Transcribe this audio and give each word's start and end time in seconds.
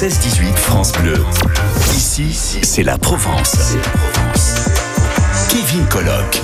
16-18 0.00 0.54
France 0.54 0.92
Bleu. 0.92 1.16
Ici, 1.96 2.32
c'est 2.32 2.84
la 2.84 2.96
Provence. 2.98 3.74
Kevin 5.50 5.84
Colloque. 5.86 6.40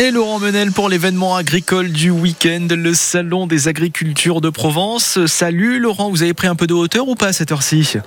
Et 0.00 0.10
Laurent 0.10 0.40
Menel 0.40 0.72
pour 0.72 0.88
l'événement 0.88 1.36
agricole 1.36 1.92
du 1.92 2.10
week-end, 2.10 2.66
le 2.70 2.94
Salon 2.94 3.46
des 3.46 3.68
agricultures 3.68 4.40
de 4.40 4.50
Provence. 4.50 5.24
Salut 5.26 5.78
Laurent, 5.78 6.10
vous 6.10 6.24
avez 6.24 6.34
pris 6.34 6.48
un 6.48 6.56
peu 6.56 6.66
de 6.66 6.74
hauteur 6.74 7.06
ou 7.06 7.14
pas 7.14 7.28
à 7.28 7.32
cette 7.32 7.52
heure-ci? 7.52 7.98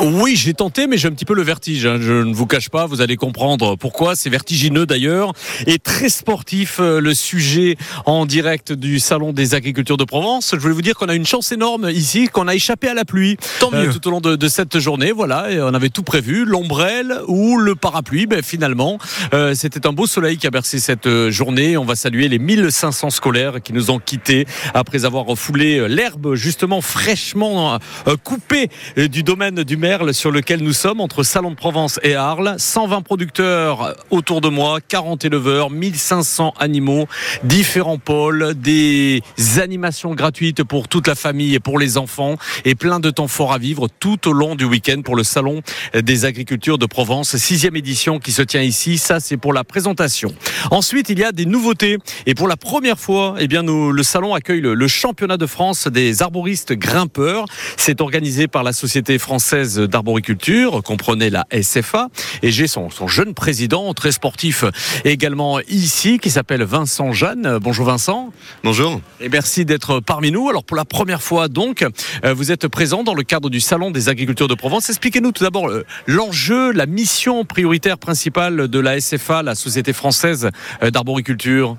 Oui, 0.00 0.36
j'ai 0.36 0.54
tenté, 0.54 0.86
mais 0.86 0.96
j'ai 0.96 1.08
un 1.08 1.12
petit 1.12 1.24
peu 1.24 1.34
le 1.34 1.42
vertige. 1.42 1.86
hein. 1.86 1.98
Je 2.00 2.12
ne 2.12 2.34
vous 2.34 2.46
cache 2.46 2.68
pas, 2.70 2.86
vous 2.86 3.00
allez 3.00 3.16
comprendre 3.16 3.76
pourquoi. 3.76 4.16
C'est 4.16 4.30
vertigineux 4.30 4.86
d'ailleurs 4.86 5.32
et 5.66 5.78
très 5.78 6.08
sportif 6.08 6.78
euh, 6.80 7.00
le 7.00 7.14
sujet 7.14 7.76
en 8.06 8.26
direct 8.26 8.72
du 8.72 8.98
Salon 8.98 9.32
des 9.32 9.54
agricultures 9.54 9.96
de 9.96 10.04
Provence. 10.04 10.50
Je 10.54 10.60
voulais 10.60 10.74
vous 10.74 10.82
dire 10.82 10.94
qu'on 10.96 11.08
a 11.08 11.14
une 11.14 11.26
chance 11.26 11.52
énorme 11.52 11.90
ici, 11.90 12.28
qu'on 12.28 12.48
a 12.48 12.54
échappé 12.54 12.88
à 12.88 12.94
la 12.94 13.04
pluie 13.04 13.36
Tant 13.60 13.70
euh, 13.74 13.86
mieux. 13.86 13.92
tout 13.92 14.06
au 14.08 14.10
long 14.10 14.20
de, 14.20 14.34
de 14.34 14.48
cette 14.48 14.78
journée. 14.78 15.12
Voilà, 15.12 15.50
et 15.52 15.60
on 15.60 15.74
avait 15.74 15.90
tout 15.90 16.02
prévu, 16.02 16.44
l'ombrelle 16.44 17.20
ou 17.28 17.58
le 17.58 17.74
parapluie. 17.74 18.26
Ben, 18.26 18.42
finalement, 18.42 18.98
euh, 19.34 19.54
c'était 19.54 19.86
un 19.86 19.92
beau 19.92 20.06
soleil 20.06 20.36
qui 20.38 20.46
a 20.46 20.50
bercé 20.50 20.80
cette 20.80 21.28
journée. 21.28 21.76
On 21.76 21.84
va 21.84 21.94
saluer 21.96 22.28
les 22.28 22.38
1500 22.38 23.10
scolaires 23.10 23.62
qui 23.62 23.72
nous 23.72 23.90
ont 23.90 23.98
quittés 23.98 24.46
après 24.74 25.04
avoir 25.04 25.26
refoulé 25.26 25.78
euh, 25.78 25.86
l'herbe 25.86 26.34
justement 26.34 26.80
fraîchement 26.80 27.78
coupée 28.24 28.68
du 28.96 29.22
domaine 29.22 29.61
du 29.64 29.76
Merle 29.76 30.14
sur 30.14 30.30
lequel 30.30 30.62
nous 30.62 30.72
sommes 30.72 31.00
entre 31.00 31.22
Salon 31.22 31.50
de 31.50 31.56
Provence 31.56 32.00
et 32.02 32.14
Arles. 32.14 32.54
120 32.58 33.02
producteurs 33.02 33.94
autour 34.10 34.40
de 34.40 34.48
moi, 34.48 34.78
40 34.80 35.24
éleveurs, 35.24 35.70
1500 35.70 36.54
animaux, 36.58 37.06
différents 37.44 37.98
pôles, 37.98 38.54
des 38.56 39.22
animations 39.58 40.14
gratuites 40.14 40.64
pour 40.64 40.88
toute 40.88 41.06
la 41.06 41.14
famille 41.14 41.54
et 41.54 41.60
pour 41.60 41.78
les 41.78 41.98
enfants 41.98 42.36
et 42.64 42.74
plein 42.74 42.98
de 42.98 43.10
temps 43.10 43.28
fort 43.28 43.52
à 43.52 43.58
vivre 43.58 43.88
tout 44.00 44.28
au 44.28 44.32
long 44.32 44.54
du 44.54 44.64
week-end 44.64 45.02
pour 45.04 45.16
le 45.16 45.24
Salon 45.24 45.62
des 45.94 46.24
agricultures 46.24 46.78
de 46.78 46.86
Provence, 46.86 47.36
sixième 47.36 47.76
édition 47.76 48.18
qui 48.18 48.32
se 48.32 48.42
tient 48.42 48.62
ici. 48.62 48.98
Ça, 48.98 49.20
c'est 49.20 49.36
pour 49.36 49.52
la 49.52 49.64
présentation. 49.64 50.34
Ensuite, 50.70 51.08
il 51.10 51.18
y 51.18 51.24
a 51.24 51.32
des 51.32 51.46
nouveautés 51.46 51.98
et 52.26 52.34
pour 52.34 52.48
la 52.48 52.56
première 52.56 52.98
fois, 52.98 53.36
eh 53.38 53.46
le 53.46 54.02
salon 54.02 54.34
accueille 54.34 54.60
le, 54.60 54.74
le 54.74 54.88
championnat 54.88 55.36
de 55.36 55.46
France 55.46 55.86
des 55.86 56.22
arboristes 56.22 56.72
grimpeurs. 56.72 57.44
C'est 57.76 58.00
organisé 58.00 58.48
par 58.48 58.62
la 58.62 58.72
Société 58.72 59.18
française 59.18 59.51
d'arboriculture, 59.52 60.82
comprenez 60.82 61.28
la 61.28 61.46
SFA, 61.52 62.08
et 62.42 62.50
j'ai 62.50 62.66
son, 62.66 62.88
son 62.88 63.06
jeune 63.06 63.34
président, 63.34 63.92
très 63.92 64.10
sportif 64.12 64.64
également 65.04 65.60
ici, 65.68 66.18
qui 66.18 66.30
s'appelle 66.30 66.62
Vincent 66.62 67.12
Jeanne. 67.12 67.58
Bonjour 67.60 67.86
Vincent. 67.86 68.32
Bonjour. 68.64 69.00
Et 69.20 69.28
merci 69.28 69.64
d'être 69.64 70.00
parmi 70.00 70.30
nous. 70.30 70.48
Alors 70.48 70.64
pour 70.64 70.76
la 70.76 70.86
première 70.86 71.22
fois 71.22 71.48
donc, 71.48 71.84
euh, 72.24 72.32
vous 72.32 72.50
êtes 72.50 72.66
présent 72.68 73.04
dans 73.04 73.14
le 73.14 73.24
cadre 73.24 73.50
du 73.50 73.60
Salon 73.60 73.90
des 73.90 74.08
agricultures 74.08 74.48
de 74.48 74.54
Provence. 74.54 74.88
Expliquez-nous 74.88 75.32
tout 75.32 75.44
d'abord 75.44 75.68
euh, 75.68 75.84
l'enjeu, 76.06 76.72
la 76.72 76.86
mission 76.86 77.44
prioritaire 77.44 77.98
principale 77.98 78.68
de 78.68 78.78
la 78.78 79.00
SFA, 79.00 79.42
la 79.42 79.54
Société 79.54 79.92
française 79.92 80.48
euh, 80.82 80.90
d'arboriculture. 80.90 81.76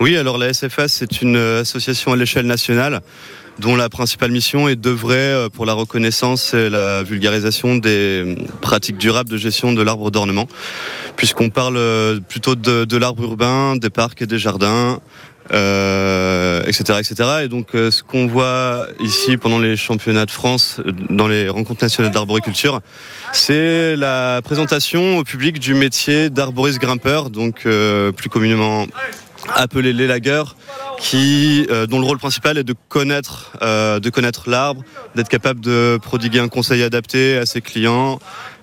Oui, 0.00 0.16
alors 0.16 0.38
la 0.38 0.52
SFA, 0.52 0.88
c'est 0.88 1.22
une 1.22 1.36
association 1.36 2.12
à 2.12 2.16
l'échelle 2.16 2.46
nationale 2.46 3.00
dont 3.60 3.76
la 3.76 3.88
principale 3.88 4.32
mission 4.32 4.68
est 4.68 4.74
d'œuvrer 4.74 5.14
euh, 5.16 5.48
pour 5.48 5.66
la 5.66 5.74
reconnaissance 5.74 6.54
et 6.54 6.70
la 6.70 7.02
vulgarisation 7.02 7.76
des 7.76 8.24
euh, 8.24 8.34
pratiques 8.60 8.96
durables 8.96 9.28
de 9.28 9.36
gestion 9.36 9.72
de 9.72 9.82
l'arbre 9.82 10.10
d'ornement, 10.10 10.48
puisqu'on 11.16 11.50
parle 11.50 11.76
euh, 11.76 12.18
plutôt 12.20 12.54
de, 12.56 12.96
l'arbre 12.96 13.22
urbain, 13.22 13.76
des 13.76 13.90
parcs 13.90 14.22
et 14.22 14.26
des 14.26 14.38
jardins, 14.38 15.00
etc., 15.50 17.00
etc. 17.00 17.14
Et 17.44 17.48
donc, 17.48 17.68
ce 17.72 18.02
qu'on 18.02 18.26
voit 18.26 18.86
ici 19.00 19.36
pendant 19.36 19.58
les 19.58 19.76
championnats 19.76 20.26
de 20.26 20.30
France, 20.30 20.80
dans 21.08 21.26
les 21.26 21.48
rencontres 21.48 21.82
nationales 21.82 22.12
d'arboriculture, 22.12 22.80
c'est 23.32 23.96
la 23.96 24.42
présentation 24.44 25.18
au 25.18 25.24
public 25.24 25.58
du 25.58 25.74
métier 25.74 26.30
d'arboriste 26.30 26.78
grimpeur, 26.78 27.30
donc 27.30 27.66
plus 28.16 28.28
communément 28.28 28.86
appelé 29.54 29.92
l'élagueur, 29.92 30.56
qui, 30.98 31.66
euh, 31.70 31.86
dont 31.86 31.98
le 31.98 32.06
rôle 32.06 32.18
principal 32.18 32.58
est 32.58 32.64
de 32.64 32.74
connaître, 32.88 33.52
euh, 33.62 33.98
de 34.00 34.10
connaître 34.10 34.48
l'arbre, 34.50 34.82
d'être 35.14 35.28
capable 35.28 35.60
de 35.60 35.98
prodiguer 36.02 36.38
un 36.40 36.48
conseil 36.48 36.82
adapté 36.82 37.36
à 37.38 37.46
ses 37.46 37.60
clients 37.60 38.18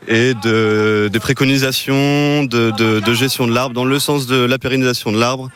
et 0.08 0.34
de, 0.36 1.10
des 1.12 1.20
préconisations 1.20 2.44
de, 2.44 2.72
de- 2.72 3.00
de 3.00 3.14
gestion 3.14 3.48
de 3.48 3.54
l'arbre 3.54 3.74
dans 3.76 3.84
le 3.86 4.00
sens 4.00 4.28
de 4.28 4.38
la 4.38 4.58
pérennisation 4.58 5.12
de 5.12 5.20
l'arbre. 5.20 5.50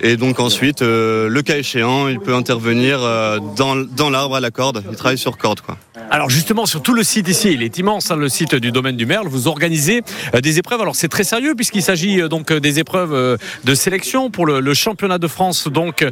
Et 0.00 0.16
donc 0.16 0.38
ensuite, 0.38 0.82
euh, 0.82 1.28
le 1.28 1.42
cas 1.42 1.56
échéant, 1.56 2.06
il 2.08 2.20
peut 2.20 2.34
intervenir 2.34 2.98
euh, 3.02 3.38
dans, 3.56 3.74
dans 3.76 4.10
l'arbre 4.10 4.36
à 4.36 4.40
la 4.40 4.50
corde. 4.50 4.84
Il 4.90 4.96
travaille 4.96 5.18
sur 5.18 5.36
corde, 5.38 5.60
quoi. 5.60 5.76
Alors 6.16 6.30
justement, 6.30 6.64
sur 6.64 6.80
tout 6.80 6.94
le 6.94 7.02
site 7.02 7.28
ici, 7.28 7.50
il 7.52 7.62
est 7.62 7.76
immense, 7.76 8.10
hein, 8.10 8.16
le 8.16 8.30
site 8.30 8.54
du 8.54 8.72
domaine 8.72 8.96
du 8.96 9.04
Merle, 9.04 9.28
vous 9.28 9.48
organisez 9.48 10.00
euh, 10.34 10.40
des 10.40 10.58
épreuves. 10.58 10.80
Alors 10.80 10.96
c'est 10.96 11.08
très 11.08 11.24
sérieux 11.24 11.54
puisqu'il 11.54 11.82
s'agit 11.82 12.22
euh, 12.22 12.28
donc 12.28 12.50
euh, 12.50 12.58
des 12.58 12.78
épreuves 12.78 13.38
de 13.64 13.74
sélection 13.74 14.30
pour 14.30 14.46
le, 14.46 14.72
championnat 14.72 15.18
de 15.18 15.28
France 15.28 15.68
donc 15.68 16.06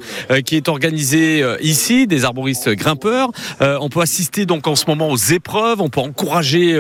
qui 0.44 0.56
est 0.56 0.69
organisé 0.69 1.43
ici, 1.60 2.06
des 2.06 2.25
arboristes 2.25 2.69
grimpeurs. 2.70 3.31
On 3.60 3.88
peut 3.88 4.00
assister 4.00 4.47
donc 4.47 4.66
en 4.66 4.76
ce 4.76 4.84
moment 4.87 5.10
aux 5.10 5.16
épreuves, 5.16 5.81
on 5.81 5.88
peut 5.88 6.00
encourager 6.00 6.78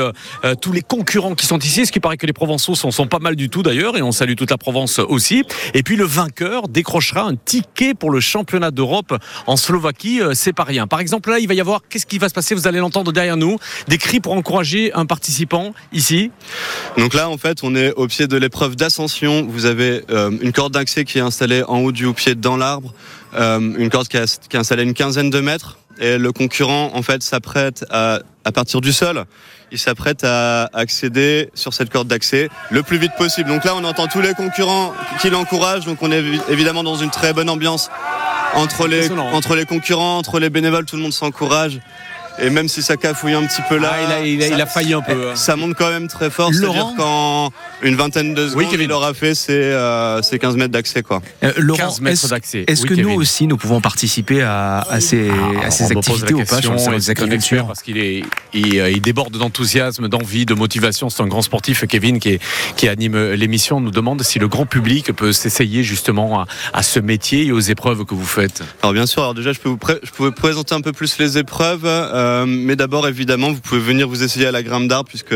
tous 0.60 0.72
les 0.72 0.82
concurrents 0.82 1.34
qui 1.34 1.46
sont 1.46 1.58
ici, 1.58 1.86
ce 1.86 1.92
qui 1.92 2.00
paraît 2.00 2.16
que 2.16 2.26
les 2.26 2.32
Provençaux 2.32 2.74
sont, 2.74 2.90
sont 2.90 3.06
pas 3.06 3.18
mal 3.18 3.36
du 3.36 3.48
tout 3.48 3.62
d'ailleurs, 3.62 3.96
et 3.96 4.02
on 4.02 4.12
salue 4.12 4.34
toute 4.34 4.50
la 4.50 4.58
Provence 4.58 4.98
aussi. 4.98 5.44
Et 5.74 5.82
puis 5.82 5.96
le 5.96 6.04
vainqueur 6.04 6.68
décrochera 6.68 7.22
un 7.22 7.36
ticket 7.36 7.94
pour 7.94 8.10
le 8.10 8.20
championnat 8.20 8.70
d'Europe 8.70 9.14
en 9.46 9.56
Slovaquie, 9.56 10.20
c'est 10.32 10.54
pas 10.54 10.64
rien. 10.64 10.86
Par 10.86 11.00
exemple 11.00 11.30
là, 11.30 11.38
il 11.38 11.48
va 11.48 11.54
y 11.54 11.60
avoir, 11.60 11.82
qu'est-ce 11.88 12.06
qui 12.06 12.18
va 12.18 12.28
se 12.28 12.34
passer? 12.34 12.54
Vous 12.54 12.66
allez 12.66 12.78
l'entendre 12.78 13.13
derrière 13.14 13.38
nous, 13.38 13.56
des 13.88 13.96
cris 13.96 14.20
pour 14.20 14.34
encourager 14.34 14.92
un 14.92 15.06
participant 15.06 15.72
ici. 15.92 16.30
Donc 16.98 17.14
là, 17.14 17.30
en 17.30 17.38
fait, 17.38 17.60
on 17.62 17.74
est 17.74 17.92
au 17.92 18.06
pied 18.06 18.26
de 18.26 18.36
l'épreuve 18.36 18.76
d'ascension. 18.76 19.46
Vous 19.48 19.64
avez 19.64 20.02
euh, 20.10 20.30
une 20.42 20.52
corde 20.52 20.74
d'accès 20.74 21.04
qui 21.04 21.16
est 21.18 21.22
installée 21.22 21.62
en 21.66 21.78
haut 21.78 21.92
du 21.92 22.12
pied 22.12 22.34
dans 22.34 22.56
l'arbre, 22.58 22.92
euh, 23.34 23.58
une 23.78 23.88
corde 23.88 24.08
qui, 24.08 24.18
est- 24.18 24.46
qui 24.48 24.56
est 24.56 24.60
installée 24.60 24.82
une 24.82 24.94
quinzaine 24.94 25.30
de 25.30 25.40
mètres. 25.40 25.78
Et 26.00 26.18
le 26.18 26.32
concurrent, 26.32 26.90
en 26.94 27.02
fait, 27.02 27.22
s'apprête 27.22 27.84
à, 27.88 28.18
à 28.44 28.50
partir 28.50 28.80
du 28.80 28.92
sol, 28.92 29.24
il 29.70 29.78
s'apprête 29.78 30.24
à 30.24 30.68
accéder 30.72 31.50
sur 31.54 31.72
cette 31.72 31.88
corde 31.90 32.08
d'accès 32.08 32.48
le 32.70 32.82
plus 32.82 32.98
vite 32.98 33.12
possible. 33.16 33.48
Donc 33.48 33.64
là, 33.64 33.74
on 33.76 33.84
entend 33.84 34.08
tous 34.08 34.20
les 34.20 34.34
concurrents 34.34 34.92
qui 35.20 35.30
l'encouragent. 35.30 35.84
Donc 35.84 35.98
on 36.02 36.10
est 36.10 36.20
évi- 36.20 36.40
évidemment 36.48 36.82
dans 36.82 36.96
une 36.96 37.10
très 37.10 37.32
bonne 37.32 37.48
ambiance 37.48 37.90
entre 38.56 38.88
les, 38.88 39.08
entre 39.34 39.54
les 39.54 39.66
concurrents, 39.66 40.18
entre 40.18 40.40
les 40.40 40.50
bénévoles, 40.50 40.84
tout 40.84 40.96
le 40.96 41.02
monde 41.02 41.12
s'encourage. 41.12 41.78
Et 42.40 42.50
même 42.50 42.68
si 42.68 42.82
ça 42.82 42.96
cafouille 42.96 43.34
un 43.34 43.44
petit 43.46 43.62
peu 43.68 43.78
là, 43.78 43.92
Ah, 43.94 44.02
il, 44.02 44.12
a, 44.12 44.26
il, 44.26 44.42
a, 44.42 44.46
il 44.48 44.54
a 44.54 44.58
ça- 44.60 44.66
failli 44.66 44.92
un 44.92 45.00
peu. 45.02 45.12
hein. 45.30 45.36
ça 45.36 45.54
monte 45.56 45.74
quand 45.76 45.88
même 45.90 46.08
très 46.08 46.30
fort. 46.30 46.50
C'est-à-dire 46.52 46.92
qu'en 46.96 47.50
une 47.82 47.94
vingtaine 47.94 48.34
de 48.34 48.48
secondes, 48.48 48.66
il 48.72 48.90
aura 48.92 49.14
fait 49.14 49.34
ses, 49.36 49.52
euh, 49.52 50.20
ses 50.22 50.38
15 50.40 50.56
mètres 50.56 50.72
d'accès. 50.72 51.02
quoi. 51.02 51.22
Euh, 51.44 51.52
Laurent, 51.58 51.78
15 51.78 52.00
mètres 52.00 52.24
est-ce 52.24 52.28
d'accès. 52.28 52.64
est-ce 52.66 52.82
Oui, 52.82 52.88
que 52.88 52.94
Kevin. 52.94 53.12
nous 53.12 53.20
aussi 53.20 53.46
nous 53.46 53.56
pouvons 53.56 53.80
participer 53.80 54.42
à, 54.42 54.80
à 54.80 55.00
ces, 55.00 55.28
Ah, 55.62 55.66
à 55.66 55.70
ces 55.70 55.92
activités 55.92 56.34
ou 56.34 56.38
pas 56.44 56.60
sur 56.60 56.72
le 56.72 56.76
question, 56.76 56.78
salon 56.78 56.92
et 56.92 56.96
des 56.96 57.02
c'est 57.04 57.10
un 57.10 57.12
expert 57.12 57.24
agricultures 57.24 57.66
parce 57.68 57.82
qu'il 57.82 57.98
est, 57.98 58.24
il, 58.52 58.80
euh, 58.80 58.90
il 58.90 59.00
déborde 59.00 59.36
d'enthousiasme, 59.36 60.08
d'envie, 60.08 60.44
de 60.44 60.54
motivation. 60.54 61.08
C'est 61.10 61.22
un 61.22 61.26
grand 61.28 61.42
sportif, 61.42 61.86
Kevin, 61.86 62.18
qui, 62.18 62.30
est- 62.30 62.40
qui 62.76 62.88
anime 62.88 63.32
l'émission. 63.34 63.80
Nous 63.80 63.92
demande 63.92 64.22
si 64.24 64.38
le 64.40 64.48
grand 64.48 64.66
public 64.66 65.12
peut 65.12 65.32
s'essayer 65.32 65.84
justement 65.84 66.40
à, 66.40 66.46
à 66.72 66.82
ce 66.82 66.98
métier 66.98 67.46
et 67.46 67.52
aux 67.52 67.60
épreuves 67.60 68.04
que 68.04 68.14
vous 68.14 68.24
faites. 68.26 68.62
Alors 68.82 68.92
bien 68.92 69.06
sûr, 69.06 69.22
alors 69.22 69.34
déjà 69.34 69.52
je 69.52 69.60
peux 69.60 69.68
vous, 69.68 69.76
pré- 69.76 70.00
je 70.02 70.10
peux 70.10 70.24
vous 70.24 70.32
présenter 70.32 70.74
un 70.74 70.80
peu 70.80 70.92
plus 70.92 71.16
les 71.18 71.38
épreuves, 71.38 71.82
euh, 71.84 72.22
mais 72.46 72.76
d'abord 72.76 73.06
évidemment 73.08 73.52
vous 73.52 73.60
pouvez 73.60 73.80
venir 73.80 74.08
vous 74.08 74.22
essayer 74.22 74.46
à 74.46 74.52
la 74.52 74.62
grimpe 74.62 74.88
d'arbre 74.88 75.08
puisque 75.08 75.34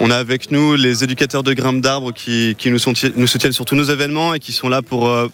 on 0.00 0.10
a 0.10 0.16
avec 0.16 0.50
nous 0.50 0.74
les 0.76 1.02
éducateurs 1.04 1.42
de 1.42 1.52
grimpe 1.52 1.80
d'arbre 1.80 2.12
qui, 2.12 2.54
qui 2.58 2.70
nous, 2.70 2.78
sont- 2.78 2.92
nous 3.16 3.26
soutiennent 3.26 3.52
sur 3.52 3.64
tous 3.64 3.74
nos 3.74 3.84
événements 3.84 4.34
et 4.34 4.38
qui 4.38 4.52
sont 4.52 4.68
là 4.68 4.80
pour, 4.82 5.08
euh, 5.08 5.28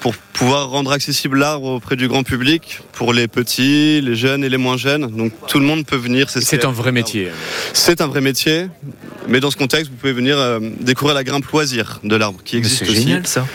pour 0.00 0.14
pouvoir 0.32 0.70
rendre 0.70 0.92
accessible 0.92 1.38
l'arbre 1.38 1.66
auprès 1.66 1.96
du 1.96 2.08
grand 2.08 2.22
public, 2.22 2.80
pour 2.92 3.12
les 3.12 3.28
petits, 3.28 4.00
les 4.00 4.14
jeunes 4.16 4.44
et 4.44 4.48
les 4.48 4.56
moins 4.56 4.76
jeunes. 4.76 5.06
Donc 5.14 5.32
tout 5.48 5.58
le 5.58 5.66
monde 5.66 5.84
peut 5.84 5.96
venir. 5.96 6.30
C'est 6.30 6.64
un 6.64 6.70
vrai 6.72 6.92
métier. 6.92 7.28
C'est 7.72 8.00
un 8.00 8.06
vrai 8.06 8.20
métier, 8.20 8.68
mais 9.28 9.40
dans 9.40 9.50
ce 9.50 9.56
contexte, 9.56 9.90
vous 9.90 9.96
pouvez 9.96 10.12
venir 10.12 10.38
euh, 10.38 10.60
découvrir 10.80 11.14
la 11.14 11.24
grimpe 11.24 11.46
loisir 11.52 12.00
de 12.04 12.16
l'arbre 12.16 12.40
qui 12.44 12.56
existe 12.56 12.84
C'est 12.86 12.92
génial 12.94 13.26
ça. 13.26 13.46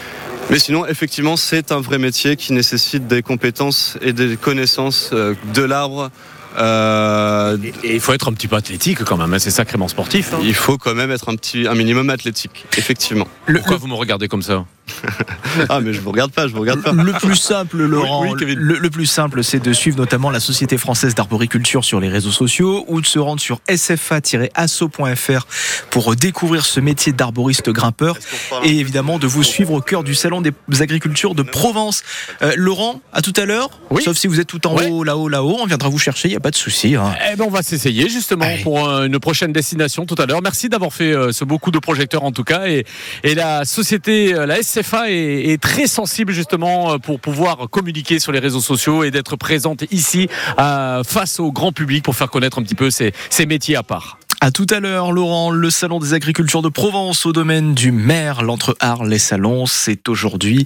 Mais 0.49 0.59
sinon, 0.59 0.85
effectivement, 0.85 1.37
c'est 1.37 1.71
un 1.71 1.79
vrai 1.79 1.97
métier 1.97 2.35
qui 2.35 2.51
nécessite 2.51 3.07
des 3.07 3.21
compétences 3.21 3.97
et 4.01 4.11
des 4.11 4.35
connaissances 4.35 5.09
euh, 5.13 5.33
de 5.53 5.61
l'arbre. 5.63 6.11
Euh, 6.57 7.57
Et, 7.83 7.95
il 7.95 7.99
faut 7.99 8.13
être 8.13 8.27
un 8.29 8.33
petit 8.33 8.47
peu 8.47 8.55
athlétique 8.55 9.03
quand 9.03 9.17
même. 9.17 9.33
hein. 9.33 9.39
C'est 9.39 9.51
sacrément 9.51 9.87
sportif. 9.87 10.33
hein. 10.33 10.39
il 10.43 10.53
faut 10.53 10.77
quand 10.77 10.93
même 10.95 11.11
être 11.11 11.29
un 11.29 11.35
petit, 11.35 11.67
un 11.67 11.75
minimum 11.75 12.09
athlétique, 12.09 12.65
effectivement. 12.77 13.27
Le- 13.45 13.59
Pourquoi 13.59 13.77
vous 13.77 13.87
me 13.87 13.95
regardez 13.95 14.27
comme 14.27 14.41
ça? 14.41 14.65
ah 15.69 15.79
mais 15.81 15.93
je 15.93 16.01
vous 16.01 16.11
regarde 16.11 16.31
pas, 16.31 16.47
je 16.47 16.53
vous 16.53 16.59
regarde 16.61 16.81
pas. 16.81 16.91
Le 16.91 17.13
plus 17.13 17.35
simple, 17.35 17.77
Laurent, 17.83 18.23
Oui, 18.23 18.29
oui, 18.33 18.39
Kevin. 18.39 18.59
le, 18.59 18.75
le 18.77 18.89
plus 18.89 19.05
simple, 19.05 19.43
c'est 19.43 19.59
de 19.59 19.73
suivre 19.73 19.97
notamment 19.97 20.29
la 20.29 20.39
Société 20.39 20.77
française 20.77 21.15
d'arboriculture 21.15 21.83
sur 21.85 21.99
les 21.99 22.09
réseaux 22.09 22.31
sociaux 22.31 22.85
ou 22.87 23.01
de 23.01 23.05
se 23.05 23.19
rendre 23.19 23.39
sur 23.41 23.59
sfa-asso.fr 23.69 25.47
pour 25.89 26.15
découvrir 26.15 26.65
ce 26.65 26.79
métier 26.79 27.13
d'arboriste 27.13 27.69
grimpeur 27.69 28.17
et 28.63 28.77
évidemment 28.79 29.19
de 29.19 29.27
vous 29.27 29.43
suivre 29.43 29.73
au 29.73 29.81
cœur 29.81 30.03
du 30.03 30.15
salon 30.15 30.41
des 30.41 30.81
agricultures 30.81 31.35
de 31.35 31.43
Provence. 31.43 32.03
Euh, 32.41 32.53
Laurent, 32.57 33.01
à 33.13 33.21
tout 33.21 33.33
à 33.37 33.45
l'heure. 33.45 33.69
Oui. 33.89 34.03
Sauf 34.03 34.17
si 34.17 34.27
vous 34.27 34.39
êtes 34.39 34.47
tout 34.47 34.65
en 34.67 34.75
haut, 34.75 35.03
là-haut, 35.03 35.29
là-haut, 35.29 35.57
on 35.59 35.65
viendra 35.65 35.89
vous 35.89 35.99
chercher, 35.99 36.27
il 36.27 36.31
n'y 36.31 36.37
a 36.37 36.41
pas 36.41 36.51
de 36.51 36.55
souci. 36.55 36.95
hein. 36.95 37.13
Eh 37.31 37.35
ben, 37.35 37.45
on 37.47 37.49
va 37.51 37.61
s'essayer 37.63 38.09
justement 38.09 38.45
Allez. 38.45 38.63
pour 38.63 38.87
euh, 38.87 39.05
une 39.05 39.19
prochaine 39.19 39.53
destination 39.53 40.05
tout 40.05 40.15
à 40.17 40.25
l'heure. 40.25 40.41
Merci 40.41 40.69
d'avoir 40.69 40.93
fait 40.93 41.13
euh, 41.13 41.31
ce 41.31 41.43
beau 41.45 41.57
coup 41.59 41.71
de 41.71 41.79
projecteur 41.79 42.23
en 42.23 42.31
tout 42.31 42.43
cas. 42.43 42.67
Et, 42.67 42.85
et 43.23 43.35
la 43.35 43.65
société, 43.65 44.33
la 44.33 44.61
SFA 44.61 44.72
est, 44.77 45.51
est 45.51 45.61
très 45.61 45.87
sensible 45.87 46.31
justement 46.33 46.93
euh, 46.93 46.97
pour 46.97 47.19
pouvoir 47.19 47.69
communiquer 47.69 48.19
sur 48.19 48.31
les 48.31 48.39
réseaux 48.39 48.61
sociaux 48.61 49.03
et 49.03 49.11
d'être 49.11 49.35
présente 49.35 49.83
ici 49.91 50.29
euh, 50.59 51.03
face 51.03 51.39
au 51.39 51.51
grand 51.51 51.71
public 51.71 52.03
pour 52.03 52.15
faire 52.15 52.29
connaître 52.29 52.59
un 52.59 52.63
petit 52.63 52.75
peu 52.75 52.89
ces, 52.89 53.13
ces 53.29 53.45
métiers 53.45 53.75
à 53.75 53.83
part. 53.83 54.17
À 54.43 54.51
tout 54.51 54.67
à 54.71 54.81
l'heure, 54.81 55.13
Laurent. 55.13 55.51
Le 55.51 55.69
salon 55.69 55.99
des 55.99 56.13
agricultures 56.13 56.61
de 56.61 56.67
Provence 56.67 57.25
au 57.25 57.31
domaine 57.31 57.73
du 57.73 57.93
maire, 57.93 58.43
l'entre 58.43 58.75
Arles 58.81 59.07
les 59.07 59.17
salons. 59.17 59.65
C'est 59.67 60.09
aujourd'hui, 60.09 60.65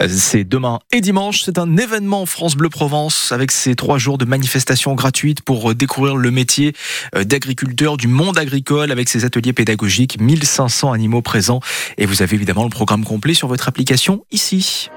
euh, 0.00 0.08
c'est 0.08 0.44
demain 0.44 0.78
et 0.92 1.02
dimanche. 1.02 1.42
C'est 1.42 1.58
un 1.58 1.76
événement 1.76 2.24
France 2.24 2.56
Bleu 2.56 2.70
Provence 2.70 3.30
avec 3.30 3.50
ces 3.50 3.74
trois 3.74 3.98
jours 3.98 4.16
de 4.16 4.24
manifestations 4.24 4.94
gratuites 4.94 5.42
pour 5.42 5.72
euh, 5.72 5.74
découvrir 5.74 6.16
le 6.16 6.30
métier 6.30 6.72
euh, 7.16 7.24
d'agriculteur 7.24 7.98
du 7.98 8.08
monde 8.08 8.38
agricole 8.38 8.90
avec 8.90 9.10
ses 9.10 9.26
ateliers 9.26 9.52
pédagogiques. 9.52 10.18
1500 10.18 10.92
animaux 10.92 11.20
présents. 11.20 11.60
Et 11.98 12.06
vous 12.06 12.22
avez 12.22 12.34
évidemment 12.34 12.64
le 12.64 12.70
programme 12.70 13.04
complet 13.04 13.34
sur 13.34 13.46
votre 13.46 13.68
application 13.68 14.24
ici. 14.32 14.88